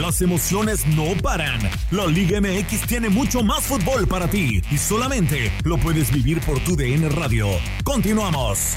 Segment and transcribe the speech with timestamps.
[0.00, 1.60] Las emociones no paran.
[1.90, 6.58] La Liga MX tiene mucho más fútbol para ti y solamente lo puedes vivir por
[6.60, 7.46] tu DN Radio.
[7.84, 8.76] Continuamos.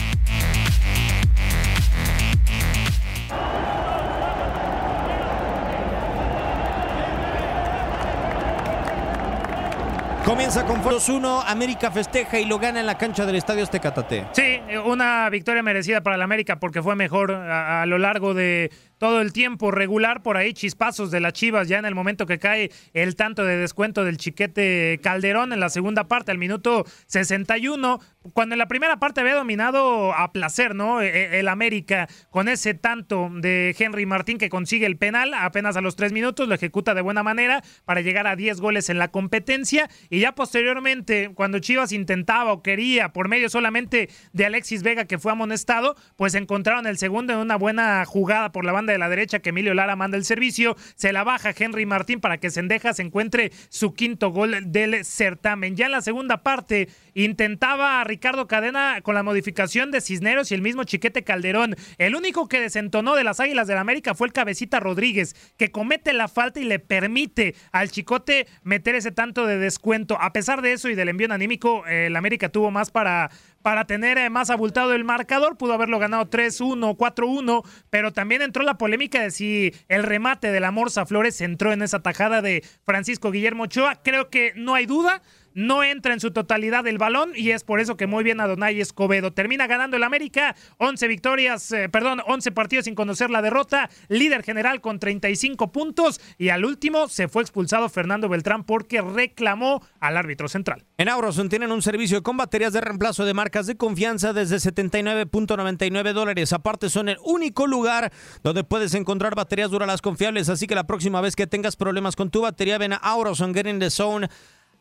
[10.26, 14.26] Comienza con 2-1, América festeja y lo gana en la cancha del Estadio Aztecatate.
[14.32, 18.72] Sí, una victoria merecida para el América porque fue mejor a, a lo largo de
[19.04, 22.40] todo el tiempo regular, por ahí chispazos de las Chivas ya en el momento que
[22.40, 28.00] cae el tanto de descuento del chiquete Calderón en la segunda parte, al minuto 61,
[28.32, 31.02] cuando en la primera parte había dominado a placer, ¿no?
[31.02, 35.76] E, e, el América con ese tanto de Henry Martín que consigue el penal apenas
[35.76, 39.00] a los tres minutos, lo ejecuta de buena manera para llegar a 10 goles en
[39.00, 44.82] la competencia y ya posteriormente cuando Chivas intentaba o quería por medio solamente de Alexis
[44.82, 48.93] Vega que fue amonestado, pues encontraron el segundo en una buena jugada por la banda
[48.94, 52.38] de la derecha que Emilio Lara manda el servicio, se la baja Henry Martín para
[52.38, 55.76] que Sendejas encuentre su quinto gol del certamen.
[55.76, 60.62] Ya en la segunda parte intentaba Ricardo Cadena con la modificación de Cisneros y el
[60.62, 61.76] mismo Chiquete Calderón.
[61.98, 65.72] El único que desentonó de las Águilas del la América fue el cabecita Rodríguez, que
[65.72, 70.18] comete la falta y le permite al Chicote meter ese tanto de descuento.
[70.22, 73.32] A pesar de eso y del envío anímico, el América tuvo más para
[73.64, 75.58] para tener eh, más abultado el marcador.
[75.58, 80.60] Pudo haberlo ganado 3-1, 4-1, pero también entró la polémica de si el remate de
[80.60, 83.96] la Morsa Flores entró en esa tajada de Francisco Guillermo Ochoa.
[84.04, 87.80] Creo que no hay duda no entra en su totalidad el balón y es por
[87.80, 89.34] eso que muy bien Adonai Escobedo.
[89.34, 94.44] Termina ganando el América, 11 victorias, eh, perdón, 11 partidos sin conocer la derrota, líder
[94.44, 100.18] general con 35 puntos y al último se fue expulsado Fernando Beltrán porque reclamó al
[100.18, 100.86] árbitro central.
[100.98, 106.14] En Auroson tienen un servicio con baterías de reemplazo de marcas de confianza desde 79.99
[106.14, 106.54] dólares.
[106.54, 108.12] Aparte son el único lugar
[108.44, 112.30] donde puedes encontrar baterías duradas confiables, así que la próxima vez que tengas problemas con
[112.30, 114.28] tu batería ven a Auroson, get in the zone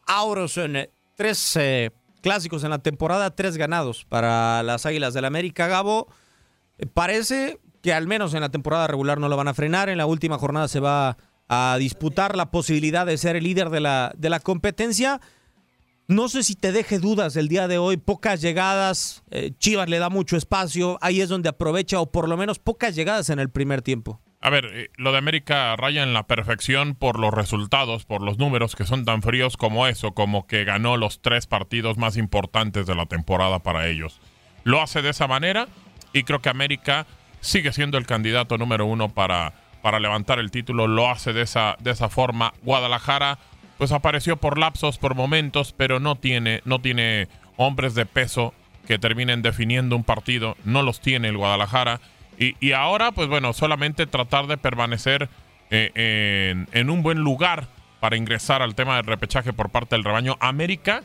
[0.06, 0.77] Auroson.
[1.14, 1.91] Tres eh,
[2.22, 5.67] clásicos en la temporada, tres ganados para las Águilas del la América.
[5.68, 6.08] Gabo,
[6.79, 9.89] eh, parece que al menos en la temporada regular no lo van a frenar.
[9.89, 11.18] En la última jornada se va
[11.48, 15.20] a disputar la posibilidad de ser el líder de la, de la competencia.
[16.08, 19.98] No sé si te deje dudas el día de hoy, pocas llegadas, eh, Chivas le
[19.98, 23.51] da mucho espacio, ahí es donde aprovecha o por lo menos pocas llegadas en el
[23.51, 24.20] primer tiempo.
[24.45, 28.39] A ver, eh, lo de América raya en la perfección por los resultados, por los
[28.39, 32.86] números que son tan fríos como eso, como que ganó los tres partidos más importantes
[32.86, 34.20] de la temporada para ellos.
[34.64, 35.69] Lo hace de esa manera
[36.13, 37.07] y creo que América
[37.41, 41.77] sigue siendo el candidato número uno para, para levantar el título, lo hace de esa,
[41.79, 42.53] de esa forma.
[42.63, 43.39] Guadalajara
[43.79, 48.55] pues apareció por lapsos, por momentos, pero no tiene, no tiene hombres de peso
[48.89, 52.01] que terminen definiendo un partido, no los tiene el Guadalajara
[52.61, 55.29] y, ahora, pues bueno, solamente tratar de permanecer
[55.70, 57.69] eh, en, un buen lugar
[58.01, 60.36] para ingresar al tema del repechaje por parte del rebaño.
[60.41, 61.03] América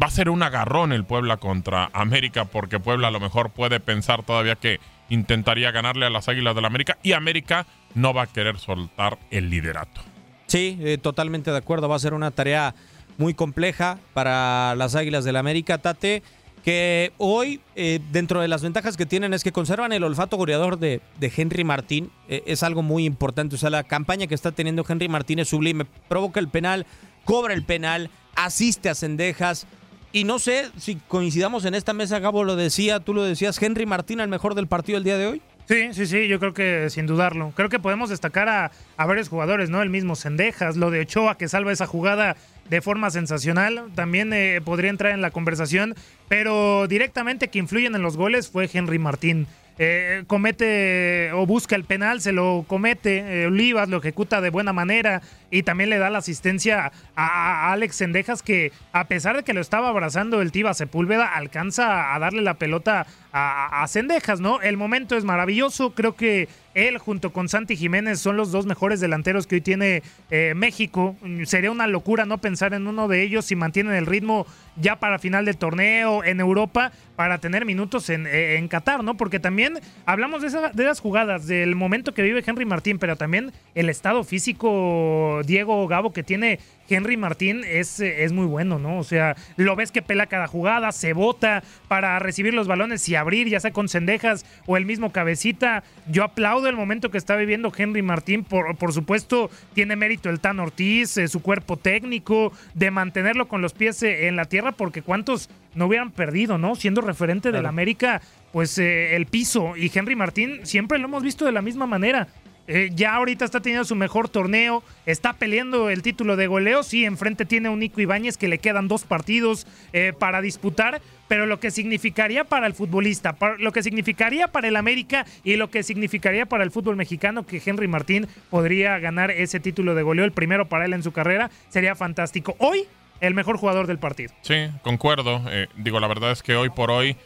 [0.00, 3.80] va a ser un agarrón el Puebla contra América, porque Puebla a lo mejor puede
[3.80, 8.26] pensar todavía que intentaría ganarle a las Águilas del América y América no va a
[8.26, 10.00] querer soltar el liderato.
[10.46, 11.88] Sí, eh, totalmente de acuerdo.
[11.88, 12.74] Va a ser una tarea
[13.18, 16.22] muy compleja para las Águilas del América, Tate
[16.64, 20.78] que hoy, eh, dentro de las ventajas que tienen, es que conservan el olfato goleador
[20.78, 22.10] de, Henry Martín.
[22.28, 23.54] Eh, es algo muy importante.
[23.54, 25.86] O sea, la campaña que está teniendo Henry Martín es sublime.
[26.08, 26.86] Provoca el penal,
[27.24, 29.66] cobra el penal, asiste a Cendejas.
[30.12, 33.86] Y no sé si coincidamos en esta mesa, Gabo lo decía, tú lo decías, Henry
[33.86, 35.42] Martín el mejor del partido el día de hoy.
[35.68, 37.52] Sí, sí, sí, yo creo que sin dudarlo.
[37.54, 39.82] Creo que podemos destacar a, a varios jugadores, ¿no?
[39.82, 42.36] El mismo Cendejas, lo de Ochoa que salva esa jugada
[42.70, 43.82] de forma sensacional.
[43.94, 45.94] También eh, podría entrar en la conversación,
[46.28, 49.46] pero directamente que influyen en los goles fue Henry Martín.
[49.82, 54.72] Eh, comete o busca el penal, se lo comete, eh, Olivas lo ejecuta de buena
[54.72, 59.52] manera y también le da la asistencia a, Alex Sendejas que a pesar de que
[59.52, 64.60] lo estaba abrazando el Tiba Sepúlveda, alcanza a darle la pelota a, a Sendejas, ¿no?
[64.60, 69.00] El momento es maravilloso, creo que él junto con Santi Jiménez son los dos mejores
[69.00, 71.16] delanteros que hoy tiene eh, México.
[71.44, 74.46] Sería una locura no pensar en uno de ellos si mantienen el ritmo
[74.76, 79.16] ya para final del torneo en Europa para tener minutos en, eh, en Qatar, ¿no?
[79.16, 83.16] Porque también hablamos de, esas de las jugadas, del momento que vive Henry Martín, pero
[83.16, 86.58] también el estado físico Diego Gabo que tiene
[86.88, 88.98] Henry Martín es, es muy bueno, ¿no?
[88.98, 93.14] O sea, lo ves que pela cada jugada, se bota para recibir los balones y
[93.14, 95.84] abrir, ya sea con cendejas o el mismo cabecita.
[96.08, 98.44] Yo aplaudo el momento que está viviendo Henry Martín.
[98.44, 103.62] Por, por supuesto, tiene mérito el Tan Ortiz, eh, su cuerpo técnico, de mantenerlo con
[103.62, 106.74] los pies eh, en la tierra, porque cuántos no hubieran perdido, ¿no?
[106.74, 108.20] Siendo referente del América,
[108.52, 109.76] pues eh, el piso.
[109.76, 112.28] Y Henry Martín siempre lo hemos visto de la misma manera
[112.72, 117.04] eh, ya ahorita está teniendo su mejor torneo, está peleando el título de goleo, sí,
[117.04, 121.58] enfrente tiene un Nico Ibáñez que le quedan dos partidos eh, para disputar, pero lo
[121.58, 126.46] que significaría para el futbolista, lo que significaría para el América y lo que significaría
[126.46, 130.68] para el fútbol mexicano que Henry Martín podría ganar ese título de goleo, el primero
[130.68, 132.54] para él en su carrera, sería fantástico.
[132.58, 132.84] Hoy,
[133.20, 134.32] el mejor jugador del partido.
[134.42, 135.42] Sí, concuerdo.
[135.50, 137.16] Eh, digo, la verdad es que hoy por hoy,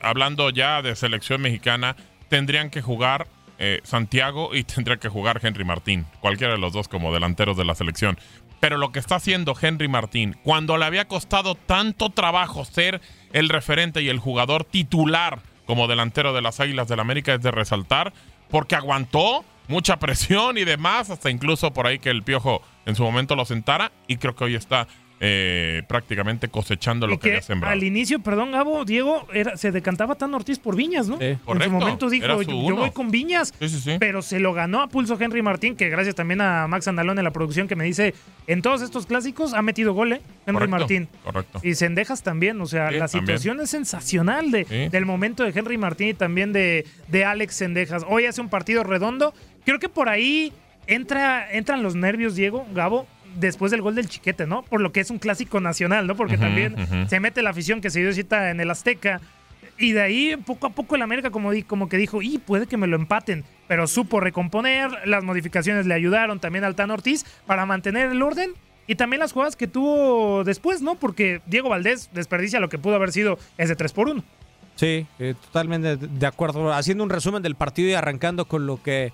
[0.00, 1.96] hablando ya de selección mexicana,
[2.30, 3.26] tendrían que jugar
[3.58, 7.64] eh, Santiago y tendría que jugar Henry Martín, cualquiera de los dos como delanteros de
[7.64, 8.18] la selección.
[8.60, 13.00] Pero lo que está haciendo Henry Martín, cuando le había costado tanto trabajo ser
[13.32, 17.50] el referente y el jugador titular como delantero de las Águilas del América, es de
[17.50, 18.12] resaltar,
[18.48, 23.02] porque aguantó mucha presión y demás, hasta incluso por ahí que el Piojo en su
[23.02, 24.86] momento lo sentara, y creo que hoy está
[25.20, 27.72] eh, prácticamente cosechando lo que, había sembrado.
[27.72, 31.18] Al inicio, perdón, Gabo, Diego, era, se decantaba tan Ortiz por Viñas, ¿no?
[31.20, 33.54] en su momento dijo, yo, voy con Viñas,
[33.98, 37.24] pero se lo ganó a pulso Henry Martín, que gracias también a Max Andalón en
[37.24, 38.14] la producción que me dice,
[38.46, 40.20] en todos estos clásicos ha metido gol, ¿eh?
[40.46, 41.08] Henry Martín.
[41.24, 41.60] Correcto.
[41.62, 46.08] Y Sendejas también, o sea, la situación es sensacional de, del momento de Henry Martín
[46.08, 48.04] y también de, de Alex Sendejas.
[48.06, 49.32] Hoy hace un partido redondo,
[49.64, 50.52] creo que por ahí
[50.86, 54.62] entra, entran los nervios, Diego, Gabo, después del gol del Chiquete, ¿no?
[54.62, 56.16] Por lo que es un clásico nacional, ¿no?
[56.16, 56.76] Porque también
[57.08, 59.20] se mete la afición que se dio cita en el Azteca.
[59.78, 62.76] Y de ahí, poco a poco, el América como, como que dijo, y puede que
[62.76, 63.44] me lo empaten.
[63.68, 68.52] Pero supo recomponer, las modificaciones le ayudaron también al Tan Ortiz para mantener el orden.
[68.86, 70.94] Y también las jugadas que tuvo después, ¿no?
[70.94, 74.22] Porque Diego Valdés desperdicia lo que pudo haber sido ese 3 por 1
[74.76, 76.72] Sí, eh, totalmente de acuerdo.
[76.72, 79.12] Haciendo un resumen del partido y arrancando con lo que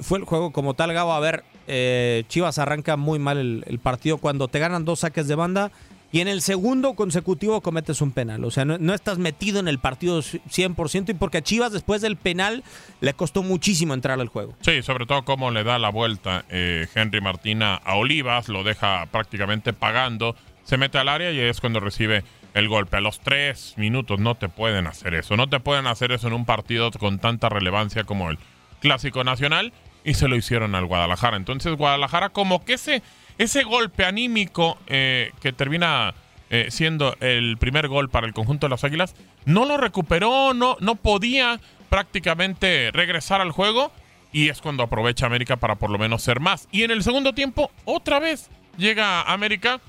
[0.00, 1.12] fue el juego como tal, Gabo.
[1.12, 5.34] A ver, eh, Chivas arranca muy mal el, partido cuando te ganan dos saques de
[5.34, 5.70] banda
[6.12, 8.44] y en el segundo consecutivo cometes un penal.
[8.44, 12.16] O sea, no, estás metido en el partido 100% y porque a Chivas después del
[12.16, 12.62] penal
[13.00, 14.54] le costó muchísimo entrar al juego.
[14.60, 19.06] Sí, sobre todo cómo le da la vuelta eh, Henry Martina a Olivas, lo deja
[19.06, 22.24] prácticamente pagando, se mete al área y es cuando recibe
[22.54, 22.96] el golpe.
[22.96, 25.36] A los tres minutos no te pueden hacer eso.
[25.36, 28.38] No te pueden hacer eso en un partido con tanta relevancia como el
[28.80, 29.72] Clásico Nacional
[30.04, 31.36] y se lo hicieron al Guadalajara.
[31.36, 33.02] Entonces Guadalajara como que ese,
[33.38, 36.14] ese golpe anímico eh, que termina
[36.48, 40.76] eh, siendo el primer gol para el conjunto de las Águilas, no lo recuperó, no,
[40.80, 43.90] no podía prácticamente regresar al juego
[44.32, 46.68] y es cuando aprovecha América para por lo menos ser más.
[46.70, 49.80] Y en el segundo tiempo otra vez llega América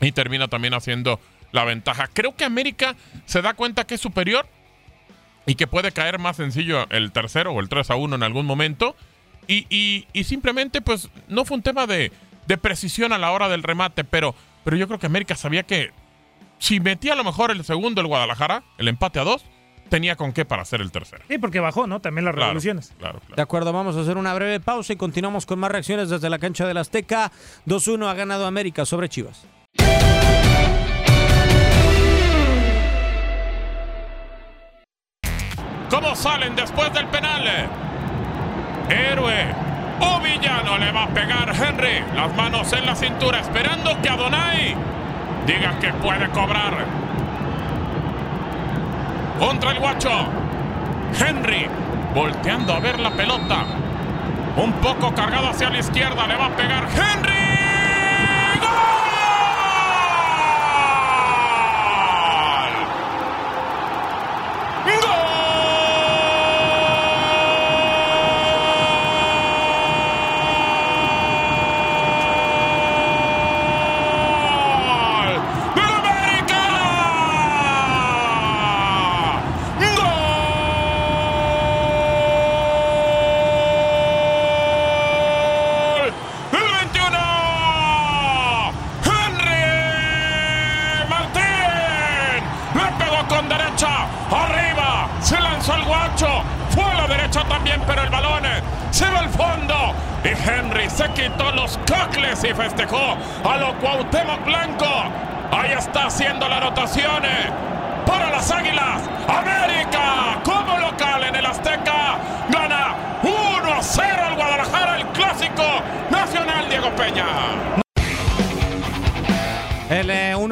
[0.00, 1.20] y termina también haciendo
[1.52, 2.08] la ventaja.
[2.12, 2.96] Creo que América
[3.26, 4.46] se da cuenta que es superior
[5.46, 8.46] y que puede caer más sencillo el tercero o el 3 a 1 en algún
[8.46, 8.96] momento.
[9.46, 12.12] Y, simplemente, pues, no fue un tema de,
[12.60, 15.90] precisión a la hora del remate, pero, pero yo creo que América sabía que
[16.58, 19.44] si metía a lo mejor el segundo el Guadalajara, el empate a dos,
[19.90, 21.22] tenía con qué para hacer el tercero.
[21.28, 22.00] Sí, porque bajó, ¿no?
[22.00, 22.94] También las revoluciones.
[22.98, 26.30] Claro, De acuerdo, vamos a hacer una breve pausa y continuamos con más reacciones desde
[26.30, 27.30] la cancha del Azteca.
[27.66, 29.46] 2-1 ha ganado América sobre Chivas.
[36.04, 37.48] ¿Cómo salen después del penal?
[38.90, 39.46] Héroe
[40.00, 42.04] o villano le va a pegar Henry.
[42.14, 44.76] Las manos en la cintura esperando que Adonai
[45.46, 46.74] diga que puede cobrar.
[49.38, 50.10] Contra el guacho.
[51.18, 51.68] Henry
[52.14, 53.64] volteando a ver la pelota.
[54.58, 56.26] Un poco cargado hacia la izquierda.
[56.26, 57.34] Le va a pegar Henry.
[106.84, 107.43] Haciendo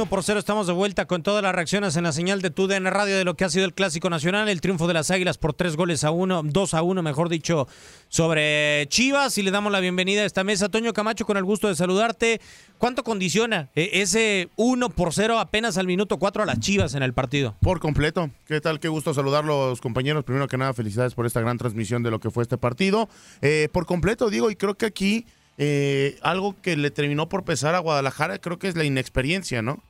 [0.02, 2.86] 1 por 0 estamos de vuelta con todas las reacciones en la señal de TUDN
[2.86, 5.54] Radio de lo que ha sido el Clásico Nacional, el triunfo de las Águilas por
[5.54, 7.68] tres goles a uno, dos a uno, mejor dicho,
[8.08, 9.38] sobre Chivas.
[9.38, 10.70] Y le damos la bienvenida a esta mesa.
[10.70, 12.40] Toño Camacho, con el gusto de saludarte.
[12.78, 17.04] ¿Cuánto condiciona eh, ese 1 por 0 apenas al minuto 4 a las Chivas en
[17.04, 17.54] el partido?
[17.60, 18.28] Por completo.
[18.48, 18.80] ¿Qué tal?
[18.80, 20.24] Qué gusto saludarlos, compañeros.
[20.24, 23.08] Primero que nada, felicidades por esta gran transmisión de lo que fue este partido.
[23.40, 25.26] Eh, por completo, digo, y creo que aquí
[25.58, 29.80] eh, algo que le terminó por pesar a Guadalajara creo que es la inexperiencia, ¿no?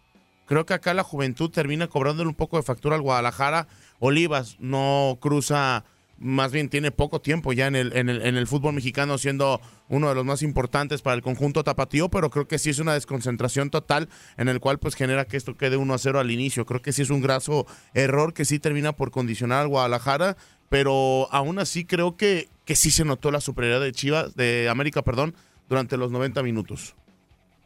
[0.47, 3.69] Creo que acá la juventud termina cobrándole un poco de factura al Guadalajara.
[4.01, 5.85] Olivas no cruza,
[6.19, 9.61] más bien tiene poco tiempo ya en el, en el, en el fútbol mexicano siendo
[9.89, 12.95] uno de los más importantes para el conjunto tapatío, pero creo que sí es una
[12.95, 16.65] desconcentración total en el cual pues genera que esto quede 1 a 0 al inicio.
[16.65, 20.37] Creo que sí es un graso error que sí termina por condicionar al Guadalajara,
[20.69, 25.03] pero aún así creo que, que sí se notó la superioridad de Chivas, de América,
[25.03, 25.35] perdón,
[25.69, 26.95] durante los 90 minutos.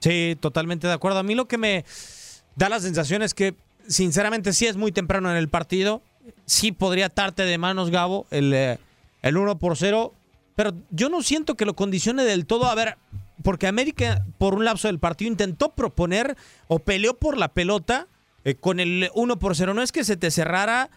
[0.00, 1.18] Sí, totalmente de acuerdo.
[1.18, 1.85] A mí lo que me
[2.56, 3.54] da la sensación es que,
[3.86, 6.02] sinceramente, sí es muy temprano en el partido.
[6.46, 8.78] Sí podría atarte de manos, Gabo, el, eh,
[9.22, 10.12] el 1 por 0.
[10.56, 12.66] Pero yo no siento que lo condicione del todo.
[12.66, 12.96] A ver,
[13.42, 16.36] porque América, por un lapso del partido, intentó proponer
[16.66, 18.08] o peleó por la pelota
[18.44, 19.75] eh, con el 1 por 0.
[19.75, 20.90] No es que se te cerrara.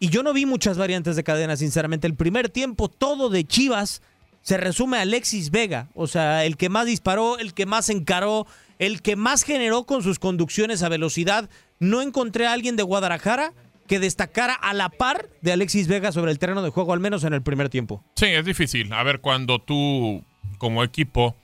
[0.00, 2.08] Y yo no vi muchas variantes de cadena, sinceramente.
[2.08, 4.02] El primer tiempo, todo de Chivas
[4.42, 8.46] se resume a Alexis Vega, o sea, el que más disparó, el que más encaró,
[8.78, 11.48] el que más generó con sus conducciones a velocidad.
[11.78, 13.52] No encontré a alguien de Guadalajara
[13.86, 17.24] que destacara a la par de Alexis Vega sobre el terreno de juego, al menos
[17.24, 18.04] en el primer tiempo.
[18.16, 18.92] Sí, es difícil.
[18.92, 20.24] A ver, cuando tú
[20.58, 21.36] como equipo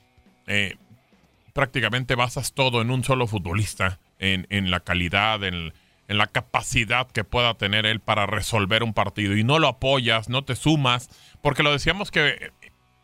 [0.47, 0.77] eh,
[1.53, 5.73] prácticamente basas todo en un solo futbolista, en, en la calidad, en,
[6.09, 10.29] en la capacidad que pueda tener él para resolver un partido y no lo apoyas,
[10.29, 11.11] no te sumas,
[11.43, 12.51] porque lo decíamos que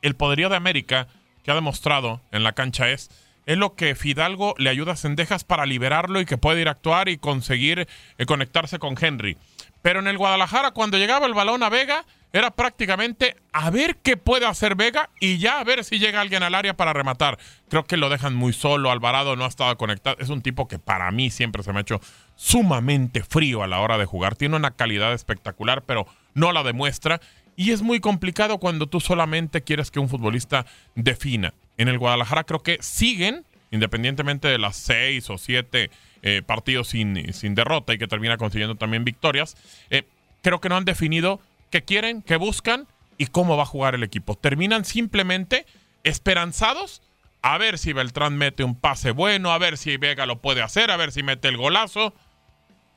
[0.05, 1.09] el poderío de América
[1.43, 3.11] que ha demostrado en la cancha es
[3.47, 6.73] es lo que Fidalgo le ayuda a Sendejas para liberarlo y que puede ir a
[6.73, 7.87] actuar y conseguir
[8.19, 9.37] eh, conectarse con Henry.
[9.83, 14.17] Pero en el Guadalajara, cuando llegaba el balón a Vega, era prácticamente a ver qué
[14.17, 17.39] puede hacer Vega y ya a ver si llega alguien al área para rematar.
[17.69, 20.17] Creo que lo dejan muy solo, Alvarado no ha estado conectado.
[20.21, 22.01] Es un tipo que para mí siempre se me ha hecho
[22.35, 24.37] sumamente frío a la hora de jugar.
[24.37, 27.21] Tiene una calidad espectacular, pero no la demuestra.
[27.57, 31.55] Y es muy complicado cuando tú solamente quieres que un futbolista defina.
[31.77, 35.91] En el Guadalajara creo que siguen, independientemente de las seis o siete
[36.23, 39.57] eh, partidos sin, sin, derrota y que termina consiguiendo también victorias,
[39.91, 40.05] eh,
[40.43, 42.87] creo que no han definido qué quieren, qué buscan
[43.19, 44.37] y cómo va a jugar el equipo.
[44.37, 45.67] Terminan simplemente
[46.03, 47.03] esperanzados
[47.43, 50.91] a ver si Beltrán mete un pase bueno, a ver si Vega lo puede hacer,
[50.91, 52.15] a ver si mete el golazo.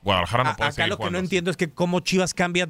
[0.02, 2.68] Guadalajara no puede Acá lo que no entiendo es que cómo Chivas cambia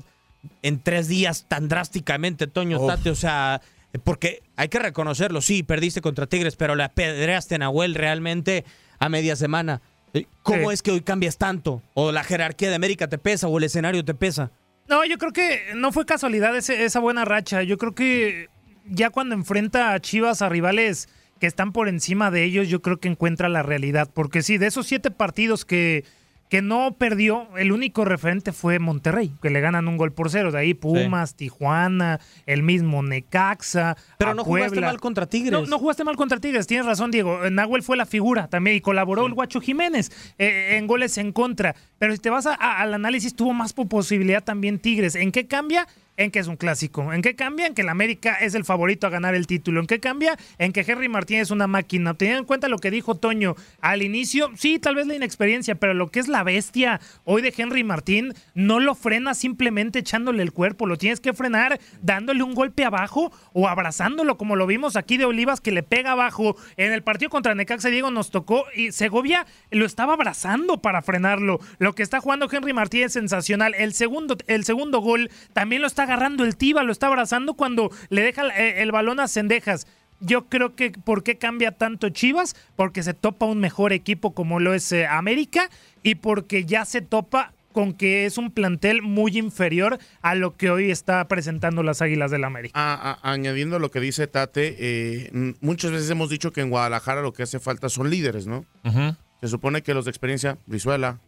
[0.62, 3.60] en tres días tan drásticamente, Toño Tate, o sea,
[4.04, 8.64] porque hay que reconocerlo, sí, perdiste contra Tigres, pero le apedreaste a Nahuel realmente
[8.98, 9.80] a media semana.
[10.14, 10.74] Eh, ¿Cómo sí.
[10.74, 11.82] es que hoy cambias tanto?
[11.94, 14.50] ¿O la jerarquía de América te pesa o el escenario te pesa?
[14.88, 17.62] No, yo creo que no fue casualidad ese, esa buena racha.
[17.62, 18.48] Yo creo que
[18.86, 22.98] ya cuando enfrenta a Chivas a rivales que están por encima de ellos, yo creo
[22.98, 24.10] que encuentra la realidad.
[24.12, 26.04] Porque sí, de esos siete partidos que,
[26.48, 30.50] que no perdió, el único referente fue Monterrey, que le ganan un gol por cero.
[30.50, 31.36] De ahí Pumas, sí.
[31.36, 33.96] Tijuana, el mismo Necaxa.
[34.18, 34.68] Pero no Puebla.
[34.68, 35.52] jugaste mal contra Tigres.
[35.52, 37.50] No, no, jugaste mal contra Tigres, tienes razón, Diego.
[37.50, 39.28] Nahuel fue la figura también y colaboró sí.
[39.28, 41.74] el Guacho Jiménez eh, en goles en contra.
[41.98, 45.14] Pero si te vas a, a, al análisis, tuvo más posibilidad también Tigres.
[45.14, 45.86] ¿En qué cambia?
[46.18, 47.12] En que es un clásico.
[47.12, 47.66] ¿En qué cambia?
[47.66, 49.80] En que el América es el favorito a ganar el título.
[49.80, 50.36] ¿En qué cambia?
[50.58, 52.14] En que Henry Martínez es una máquina.
[52.14, 55.94] Teniendo en cuenta lo que dijo Toño al inicio, sí, tal vez la inexperiencia, pero
[55.94, 60.52] lo que es la bestia hoy de Henry Martín, no lo frena simplemente echándole el
[60.52, 65.18] cuerpo, lo tienes que frenar dándole un golpe abajo o abrazándolo, como lo vimos aquí
[65.18, 66.56] de Olivas que le pega abajo.
[66.76, 71.60] En el partido contra Necaxa Diego nos tocó y Segovia lo estaba abrazando para frenarlo.
[71.78, 73.74] Lo que está jugando Henry Martín es sensacional.
[73.74, 77.90] El segundo, el segundo gol también lo está agarrando el Tiba, lo está abrazando cuando
[78.08, 79.86] le deja el, el balón a Cendejas.
[80.20, 82.56] Yo creo que ¿por qué cambia tanto Chivas?
[82.74, 85.70] Porque se topa un mejor equipo como lo es eh, América
[86.02, 90.70] y porque ya se topa con que es un plantel muy inferior a lo que
[90.70, 92.72] hoy está presentando las Águilas del América.
[92.74, 97.22] A, a, añadiendo lo que dice Tate, eh, muchas veces hemos dicho que en Guadalajara
[97.22, 98.64] lo que hace falta son líderes, ¿no?
[98.84, 99.16] Uh -huh.
[99.40, 101.20] Se supone que los de experiencia, Brizuela,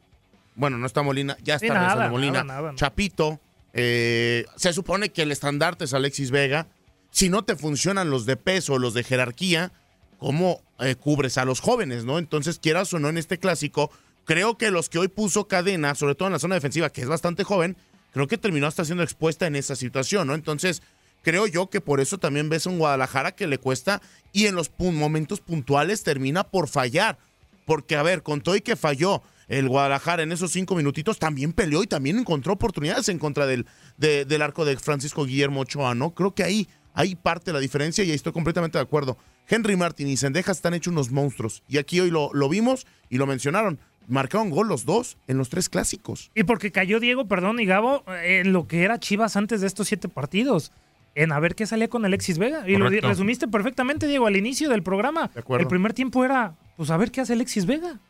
[0.57, 3.39] bueno, no está Molina, ya está sí, nada, Molina, nada, nada, Chapito,
[3.73, 6.69] eh, se supone que el estandarte es Alexis Vega.
[7.11, 9.73] Si no te funcionan los de peso, los de jerarquía,
[10.19, 12.19] ¿cómo eh, cubres a los jóvenes, no?
[12.19, 13.91] Entonces, quieras o no en este clásico,
[14.25, 17.09] creo que los que hoy puso cadena, sobre todo en la zona defensiva, que es
[17.09, 17.77] bastante joven,
[18.13, 20.35] creo que terminó hasta siendo expuesta en esa situación, ¿no?
[20.35, 20.83] Entonces,
[21.23, 24.01] creo yo que por eso también ves a un Guadalajara que le cuesta
[24.33, 27.19] y en los momentos puntuales termina por fallar.
[27.67, 31.53] Porque, a ver, con todo y que falló el Guadalajara en esos cinco minutitos también
[31.53, 33.67] peleó y también encontró oportunidades en contra del,
[33.99, 36.15] del arco de Francisco Guillermo Ochoa, ¿no?
[36.15, 39.19] Creo que ahí, ahí parte la diferencia y ahí estoy completamente de acuerdo.
[39.49, 43.19] Henry Martin y Sendejas están hechos unos monstruos y aquí hoy lo, lo vimos y
[43.19, 46.31] lo mencionaron marcaron gol los dos en los tres clásicos.
[46.35, 49.89] Y porque cayó Diego, perdón, y Gabo, en lo que era Chivas antes de estos
[49.89, 50.73] siete partidos.
[51.15, 52.69] En a ver qué salía con Alexis Vega.
[52.69, 55.31] Y lo resumiste perfectamente, Diego, al inicio del programa.
[55.59, 58.01] El primer tiempo era, pues a ver qué hace Alexis Vega.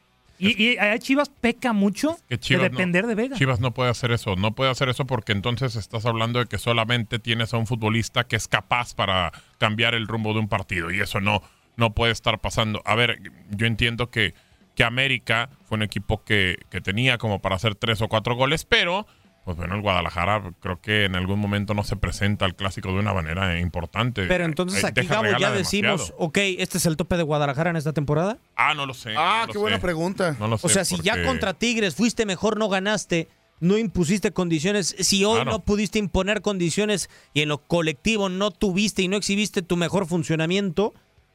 [0.41, 3.37] Y, a Chivas peca mucho de depender de Vega.
[3.37, 4.37] Chivas no puede hacer eso.
[4.37, 8.25] No puede hacer eso porque entonces estás hablando de que solamente tienes a un futbolista
[8.25, 10.91] que es capaz para cambiar el rumbo de un partido.
[10.91, 11.43] Y eso no,
[11.77, 12.81] no puede estar pasando.
[12.87, 13.21] A ver,
[13.51, 14.35] yo entiendo que
[14.75, 19.07] que América fue un equipo que, tenía como para hacer tres o cuatro goles, pero
[19.45, 22.99] pues bueno, el Guadalajara creo que en algún momento no se presenta al clásico de
[22.99, 24.27] una manera importante.
[24.27, 27.77] Pero entonces eh, aquí, Gabo, ya decimos, ok, ¿este es el tope de Guadalajara en
[27.77, 28.39] esta temporada?
[28.57, 29.15] Ah, no lo sé.
[29.17, 30.37] Ah, qué buena pregunta.
[30.39, 33.29] o sea, si ya contra Tigres fuiste mejor, no ganaste,
[33.61, 39.03] no impusiste condiciones, si hoy no pudiste imponer condiciones y en lo colectivo no tuviste
[39.03, 40.95] y no exhibiste tu mejor funcionamiento,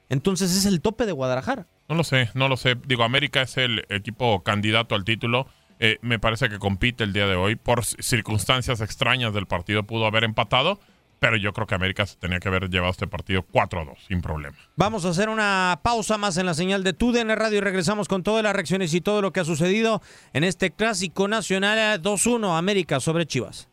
[0.10, 1.68] entonces es el tope de Guadalajara.
[1.88, 2.76] No lo sé, no lo sé.
[2.88, 5.48] Digo, América es el equipo candidato al título.
[5.80, 7.56] Eh, me parece que compite el día de hoy.
[7.56, 10.80] Por circunstancias extrañas del partido pudo haber empatado,
[11.20, 14.58] pero yo creo que América se tenía que haber llevado este partido 4-2, sin problema.
[14.76, 18.24] Vamos a hacer una pausa más en la señal de TUDN Radio y regresamos con
[18.24, 20.02] todas las reacciones y todo lo que ha sucedido
[20.34, 23.70] en este clásico nacional 2-1 América sobre Chivas.